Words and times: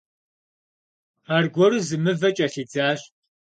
Аргуэру 1.35 1.79
зы 1.87 1.97
мывэ 2.03 2.29
кӀэлъидзащ. 2.35 3.01